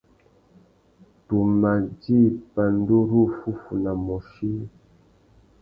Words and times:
Tu 1.25 1.37
mà 1.59 1.71
djï 1.93 2.19
pandúruffúffuna 2.53 3.91
môchï. 4.05 4.49